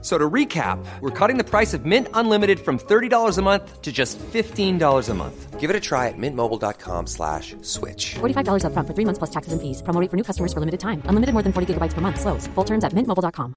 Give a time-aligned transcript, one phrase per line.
[0.00, 3.90] So to recap, we're cutting the price of Mint Unlimited from $30 a month to
[3.90, 5.58] just $15 a month.
[5.58, 8.14] Give it a try at mintmobile.com slash switch.
[8.20, 9.82] $45 up front for three months plus taxes and fees.
[9.82, 11.02] Promo rate for new customers for limited time.
[11.06, 12.20] Unlimited more than 40 gigabytes per month.
[12.20, 12.46] Slows.
[12.54, 13.54] Full terms at mintmobile.com.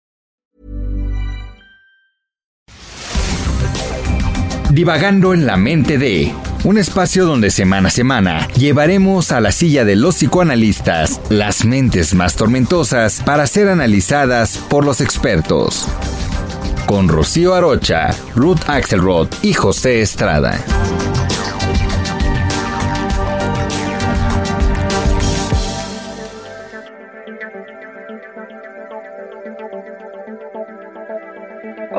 [4.72, 6.34] Divagando en la mente de...
[6.64, 12.14] Un espacio donde semana a semana llevaremos a la silla de los psicoanalistas las mentes
[12.14, 15.88] más tormentosas para ser analizadas por los expertos
[16.91, 20.62] con Rocío Arocha, Ruth Axelrod y José Estrada.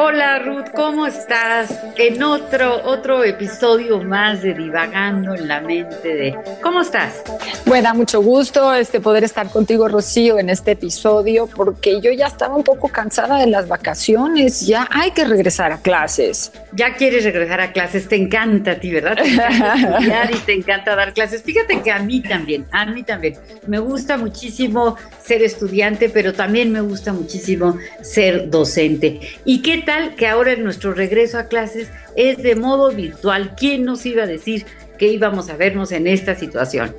[0.05, 1.79] Hola Ruth, ¿cómo estás?
[1.97, 6.37] En otro, otro episodio más de Divagando en la mente de...
[6.61, 7.23] ¿Cómo estás?
[7.67, 12.57] Bueno, mucho gusto este, poder estar contigo, Rocío, en este episodio, porque yo ya estaba
[12.57, 16.51] un poco cansada de las vacaciones, ya hay que regresar a clases.
[16.73, 19.15] Ya quieres regresar a clases, te encanta a ti, ¿verdad?
[19.15, 21.45] Te encanta estudiar y te encanta dar clases.
[21.45, 23.37] Fíjate que a mí también, a mí también.
[23.69, 29.21] Me gusta muchísimo ser estudiante, pero también me gusta muchísimo ser docente.
[29.45, 33.55] ¿Y qué tal que ahora en nuestro regreso a clases es de modo virtual?
[33.57, 34.65] ¿Quién nos iba a decir
[34.99, 36.95] que íbamos a vernos en esta situación?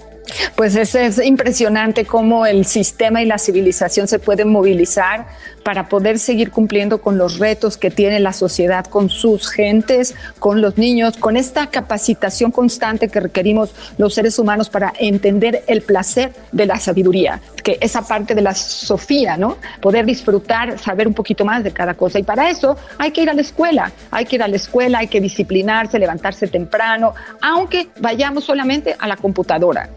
[0.55, 5.27] Pues es, es, impresionante cómo el sistema y la civilización se pueden movilizar
[5.63, 10.61] para poder seguir cumpliendo con los retos que tiene la sociedad con sus gentes, con
[10.61, 16.33] los niños, con esta capacitación constante que requerimos los seres humanos para entender el placer
[16.51, 19.57] de la sabiduría, que esa parte de la sofía, ¿no?
[19.81, 22.19] Poder disfrutar, saber un poquito más de cada cosa.
[22.19, 24.99] Y para eso hay que ir a la escuela, hay que ir a la escuela,
[24.99, 29.89] hay que disciplinarse, levantarse temprano, aunque vayamos solamente a la computadora.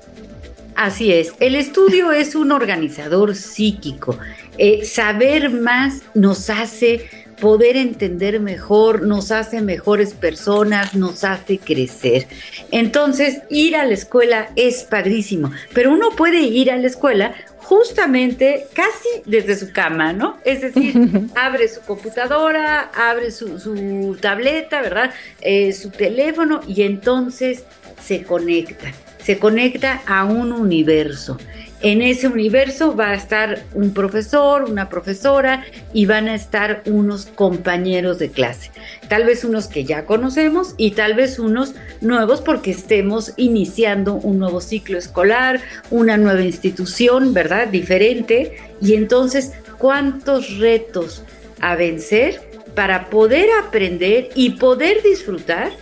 [0.77, 4.19] Así es, el estudio es un organizador psíquico.
[4.59, 7.09] Eh, saber más nos hace
[7.41, 12.27] poder entender mejor, nos hace mejores personas, nos hace crecer.
[12.73, 18.67] Entonces, ir a la escuela es padrísimo, pero uno puede ir a la escuela justamente
[18.75, 20.37] casi desde su cama, ¿no?
[20.45, 20.95] Es decir,
[21.35, 25.11] abre su computadora, abre su, tableta, ¿verdad?
[25.41, 27.65] Eh, su teléfono y entonces
[27.99, 28.93] se conecta
[29.27, 31.37] se conecta a un universo.
[31.83, 37.27] En ese universo va a estar un profesor, una profesora y van a estar unos
[37.27, 38.71] compañeros de clase.
[39.09, 44.39] Tal vez unos que ya conocemos y tal vez unos nuevos porque estemos iniciando un
[44.39, 45.61] nuevo ciclo escolar,
[45.91, 47.67] una nueva institución, ¿verdad?
[47.67, 48.59] Diferente.
[48.81, 51.25] Y entonces, ¿cuántos retos
[51.61, 52.41] a vencer
[52.77, 55.73] para poder aprender y poder disfrutar,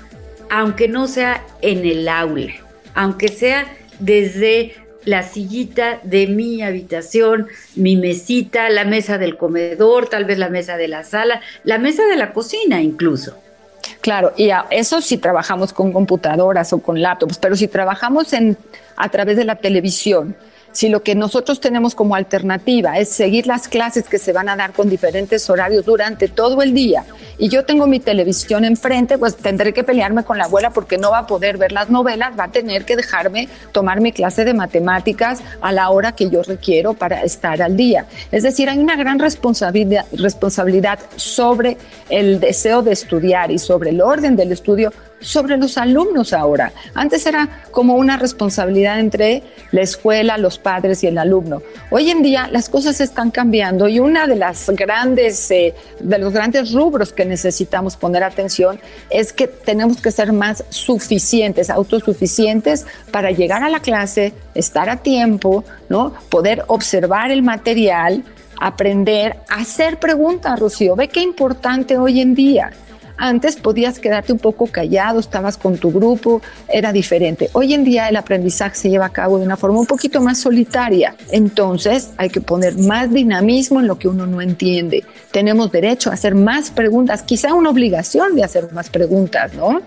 [0.48, 2.63] aunque no sea en el aula?
[2.94, 3.66] Aunque sea
[3.98, 4.74] desde
[5.04, 10.76] la sillita de mi habitación, mi mesita, la mesa del comedor, tal vez la mesa
[10.76, 13.36] de la sala, la mesa de la cocina incluso.
[14.00, 18.56] Claro, y eso si trabajamos con computadoras o con laptops, pero si trabajamos en,
[18.96, 20.34] a través de la televisión,
[20.74, 24.56] si lo que nosotros tenemos como alternativa es seguir las clases que se van a
[24.56, 27.04] dar con diferentes horarios durante todo el día
[27.38, 31.12] y yo tengo mi televisión enfrente, pues tendré que pelearme con la abuela porque no
[31.12, 34.52] va a poder ver las novelas, va a tener que dejarme tomar mi clase de
[34.52, 38.06] matemáticas a la hora que yo requiero para estar al día.
[38.32, 44.00] Es decir, hay una gran responsabilidad, responsabilidad sobre el deseo de estudiar y sobre el
[44.00, 44.92] orden del estudio
[45.24, 46.72] sobre los alumnos ahora.
[46.94, 49.42] Antes era como una responsabilidad entre
[49.72, 51.62] la escuela, los padres y el alumno.
[51.90, 56.32] Hoy en día las cosas están cambiando y una de las grandes eh, de los
[56.32, 58.78] grandes rubros que necesitamos poner atención
[59.10, 64.98] es que tenemos que ser más suficientes, autosuficientes para llegar a la clase, estar a
[64.98, 66.12] tiempo, ¿no?
[66.28, 68.24] Poder observar el material,
[68.60, 70.96] aprender, hacer preguntas, Rocío.
[70.96, 72.70] Ve qué importante hoy en día.
[73.24, 77.48] Antes podías quedarte un poco callado, estabas con tu grupo, era diferente.
[77.54, 80.36] Hoy en día el aprendizaje se lleva a cabo de una forma un poquito más
[80.36, 81.16] solitaria.
[81.30, 85.04] Entonces hay que poner más dinamismo en lo que uno no entiende.
[85.32, 89.80] Tenemos derecho a hacer más preguntas, quizá una obligación de hacer más preguntas, ¿no?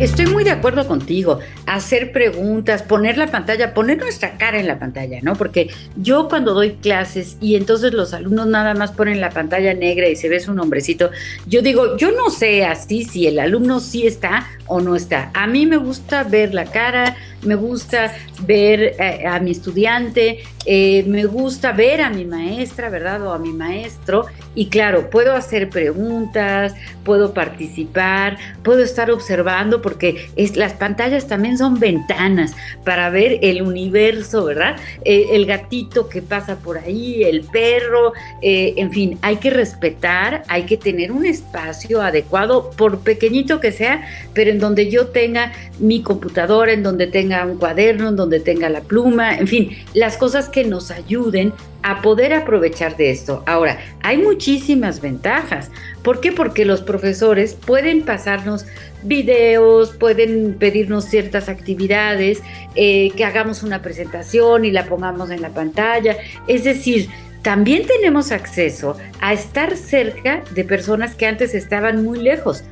[0.00, 1.38] Estoy muy de acuerdo contigo.
[1.66, 5.36] Hacer preguntas, poner la pantalla, poner nuestra cara en la pantalla, ¿no?
[5.36, 10.08] Porque yo cuando doy clases y entonces los alumnos nada más ponen la pantalla negra
[10.08, 11.10] y se ve su nombrecito,
[11.46, 15.30] yo digo, yo no sé así si el alumno sí está o no está.
[15.32, 18.14] A mí me gusta ver la cara, me gusta
[18.46, 23.26] ver eh, a mi estudiante, eh, me gusta ver a mi maestra, ¿verdad?
[23.26, 24.26] O a mi maestro.
[24.54, 26.74] Y claro, puedo hacer preguntas,
[27.04, 32.54] puedo participar, puedo estar observando, porque las pantallas también son ventanas
[32.84, 34.76] para ver el universo, ¿verdad?
[35.04, 40.64] Eh, el gatito que pasa por ahí, el perro, en fin, hay que respetar, hay
[40.64, 46.02] que tener un espacio adecuado, por pequeñito que sea, pero en donde yo tenga mi
[46.02, 50.48] computadora, en donde tenga un cuaderno, en donde tenga la pluma, en fin, las cosas
[50.48, 51.52] que nos ayuden
[51.82, 53.42] a poder aprovechar de esto.
[53.46, 55.70] Ahora, hay muchísimas ventajas.
[56.02, 56.32] ¿Por qué?
[56.32, 58.64] Porque los profesores pueden pasarnos
[59.02, 62.42] videos, pueden pedirnos ciertas actividades,
[62.74, 66.16] eh, que hagamos una presentación y la pongamos en la pantalla.
[66.46, 67.08] Es decir,
[67.42, 72.64] también tenemos acceso a estar cerca de personas que antes estaban muy lejos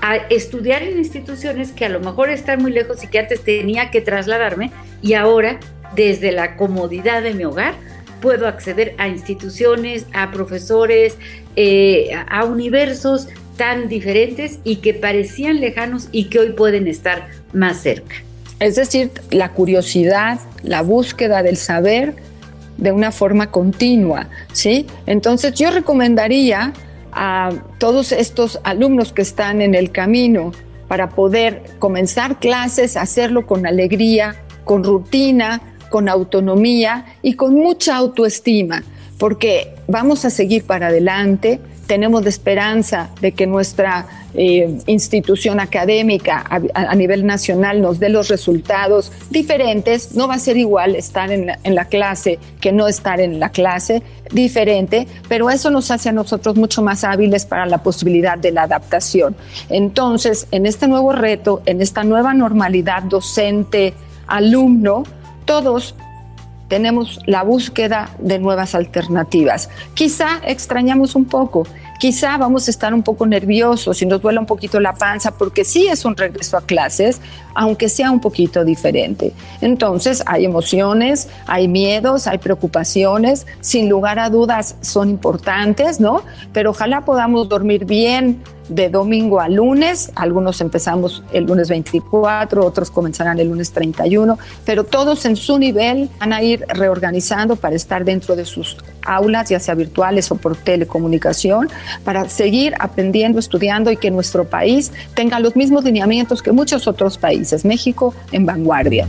[0.00, 3.90] a estudiar en instituciones que a lo mejor están muy lejos y que antes tenía
[3.90, 4.70] que trasladarme
[5.02, 5.60] y ahora
[5.94, 7.74] desde la comodidad de mi hogar
[8.20, 11.16] puedo acceder a instituciones, a profesores,
[11.56, 17.82] eh, a universos tan diferentes y que parecían lejanos y que hoy pueden estar más
[17.82, 18.16] cerca.
[18.58, 22.14] Es decir, la curiosidad, la búsqueda del saber
[22.76, 24.86] de una forma continua, ¿sí?
[25.06, 26.72] Entonces yo recomendaría
[27.12, 30.52] a todos estos alumnos que están en el camino
[30.88, 38.82] para poder comenzar clases, hacerlo con alegría, con rutina, con autonomía y con mucha autoestima,
[39.18, 46.44] porque vamos a seguir para adelante, tenemos la esperanza de que nuestra eh, institución académica
[46.72, 50.14] a, nivel nacional nos dé los resultados diferentes.
[50.14, 54.04] No va a ser igual estar en la, clase que no estar en la clase,
[54.30, 58.62] diferente, pero eso nos hace a nosotros mucho más hábiles para la posibilidad de la
[58.62, 59.34] adaptación.
[59.68, 63.94] Entonces, en este nuevo reto, en esta nueva normalidad docente,
[64.28, 65.02] alumno,
[65.44, 65.96] todos
[66.70, 69.68] tenemos la búsqueda de nuevas alternativas.
[69.92, 71.66] Quizá extrañamos un poco,
[71.98, 75.64] quizá vamos a estar un poco nerviosos y nos duele un poquito la panza porque
[75.64, 77.20] sí es un regreso a clases,
[77.56, 79.32] aunque sea un poquito diferente.
[79.60, 86.22] Entonces hay emociones, hay miedos, hay preocupaciones, sin lugar a dudas son importantes, ¿no?
[86.52, 88.40] Pero ojalá podamos dormir bien
[88.70, 90.10] de domingo a lunes.
[90.14, 96.08] Algunos empezamos el lunes 24, otros comenzarán el lunes 31, pero todos en su nivel
[96.18, 100.56] van a ir reorganizando para estar dentro de sus aulas, ya sea virtuales o por
[100.56, 101.68] telecomunicación,
[102.04, 107.18] para seguir aprendiendo, estudiando y que nuestro país tenga los mismos lineamientos que muchos otros
[107.18, 107.64] países.
[107.64, 109.06] México en vanguardia.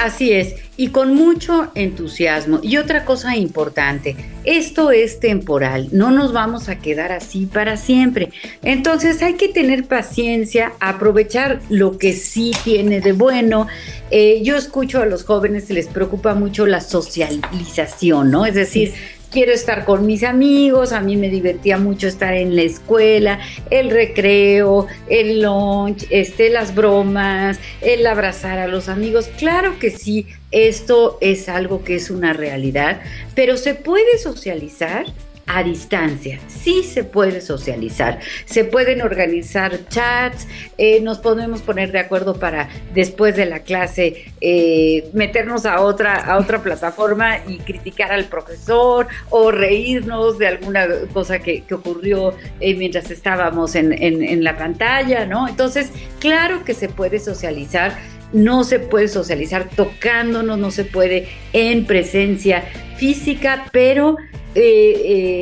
[0.00, 2.60] Así es y con mucho entusiasmo.
[2.62, 8.30] Y otra cosa importante, esto es temporal, no nos vamos a quedar así para siempre.
[8.62, 13.66] Entonces hay que tener paciencia, aprovechar lo que sí tiene de bueno.
[14.12, 18.46] Eh, yo escucho a los jóvenes, les preocupa mucho la socialización, ¿no?
[18.46, 18.94] Es decir,
[19.30, 23.38] quiero estar con mis amigos, a mí me divertía mucho estar en la escuela,
[23.70, 29.28] el recreo, el lunch, este, las bromas, el abrazar a los amigos.
[29.38, 33.00] Claro que sí, esto es algo que es una realidad,
[33.34, 35.06] pero se puede socializar
[35.48, 36.38] a distancia.
[36.46, 40.46] Sí se puede socializar, se pueden organizar chats,
[40.76, 46.16] eh, nos podemos poner de acuerdo para después de la clase eh, meternos a otra,
[46.16, 52.74] a otra plataforma y criticar al profesor o reírnos de alguna cosa que, ocurrió eh,
[52.74, 55.48] mientras estábamos en, en la pantalla, ¿no?
[55.48, 57.96] Entonces, claro que se puede socializar
[58.32, 62.62] no se puede socializar tocándonos, no se puede en presencia
[62.96, 64.16] física, pero
[64.54, 64.62] eh,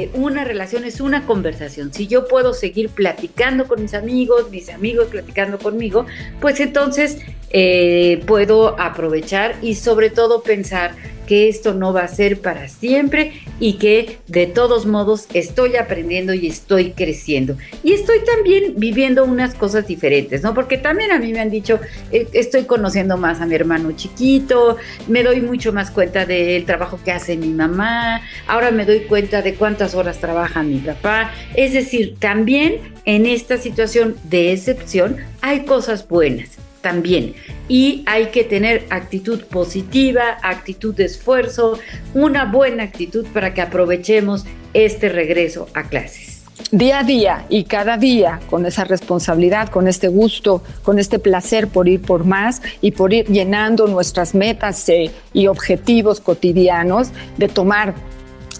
[0.02, 1.92] eh, una relación es una conversación.
[1.92, 6.06] Si yo puedo seguir platicando con mis amigos, mis amigos platicando conmigo,
[6.40, 7.18] pues entonces
[7.50, 10.94] eh, puedo aprovechar y sobre todo pensar
[11.26, 16.32] que esto no va a ser para siempre y que de todos modos estoy aprendiendo
[16.34, 17.56] y estoy creciendo.
[17.82, 20.54] Y estoy también viviendo unas cosas diferentes, ¿no?
[20.54, 21.80] Porque también a mí me han dicho,
[22.12, 24.76] eh, estoy conociendo más a mi hermano chiquito,
[25.08, 29.42] me doy mucho más cuenta del trabajo que hace mi mamá, ahora me doy cuenta
[29.42, 31.32] de cuántas horas trabaja mi papá.
[31.54, 37.34] Es decir, también en esta situación de excepción hay cosas buenas también.
[37.68, 41.80] Y hay que tener actitud positiva, actitud de esfuerzo,
[42.14, 46.44] una buena actitud para que aprovechemos este regreso a clases.
[46.70, 51.66] Día a día y cada día con esa responsabilidad, con este gusto, con este placer
[51.66, 57.48] por ir por más y por ir llenando nuestras metas eh, y objetivos cotidianos de
[57.48, 57.94] tomar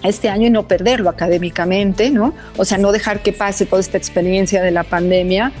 [0.03, 2.33] este año y no perderlo académicamente, ¿no?
[2.57, 5.53] O sea, no dejar que pase toda esta experiencia de la pandemia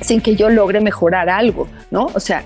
[0.00, 2.06] sin que yo logre mejorar algo, ¿no?
[2.14, 2.44] O sea,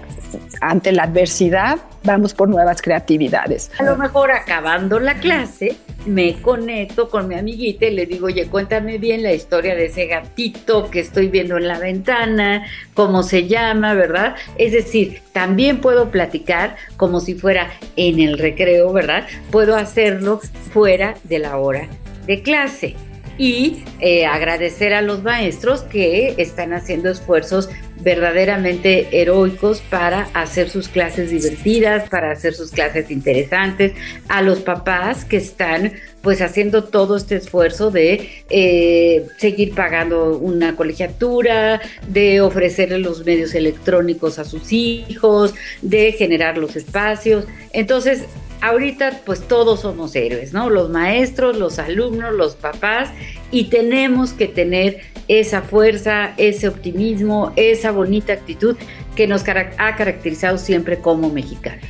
[0.61, 3.71] ante la adversidad vamos por nuevas creatividades.
[3.79, 8.47] A lo mejor acabando la clase, me conecto con mi amiguita y le digo, oye,
[8.47, 13.47] cuéntame bien la historia de ese gatito que estoy viendo en la ventana, cómo se
[13.47, 14.35] llama, ¿verdad?
[14.57, 19.27] Es decir, también puedo platicar como si fuera en el recreo, ¿verdad?
[19.51, 20.41] Puedo hacerlo
[20.73, 21.89] fuera de la hora
[22.27, 22.97] de clase
[23.39, 27.69] y eh, agradecer a los maestros que están haciendo esfuerzos
[28.03, 33.93] verdaderamente heroicos para hacer sus clases divertidas, para hacer sus clases interesantes,
[34.29, 40.77] a los papás que están pues haciendo todo este esfuerzo de eh, seguir pagando una
[40.77, 47.45] colegiatura, de ofrecerle los medios electrónicos a sus hijos, de generar los espacios.
[47.73, 48.25] Entonces,
[48.62, 50.71] ahorita pues todos somos héroes, ¿no?
[50.71, 53.11] Los maestros, los alumnos, los papás,
[53.50, 58.76] y tenemos que tener esa fuerza, ese optimismo, esa bonita actitud
[59.14, 61.85] que nos ha caracterizado siempre como mexicanos.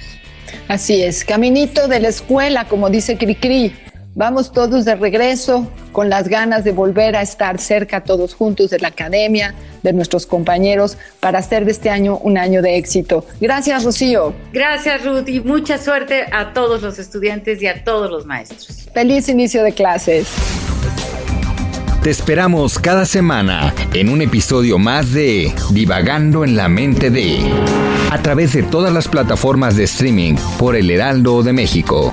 [0.69, 3.73] Así es, caminito de la escuela, como dice Cricri.
[4.15, 8.79] Vamos todos de regreso con las ganas de volver a estar cerca todos juntos de
[8.79, 13.25] la academia, de nuestros compañeros, para hacer de este año un año de éxito.
[13.41, 14.35] Gracias, Rocío.
[14.53, 18.87] Gracias, Ruth, y mucha suerte a todos los estudiantes y a todos los maestros.
[18.93, 20.29] Feliz inicio de clases.
[22.03, 27.39] Te esperamos cada semana en un episodio más de Divagando en la mente de
[28.11, 32.13] a través de todas las plataformas de streaming por El Heraldo de México.